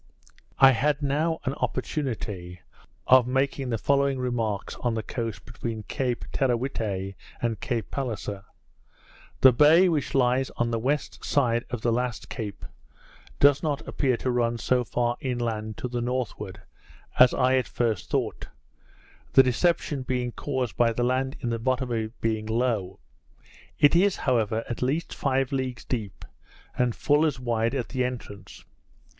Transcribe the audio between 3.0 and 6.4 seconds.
of making the following remarks on the coast between Cape